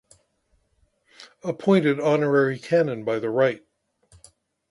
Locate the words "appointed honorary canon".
1.43-3.03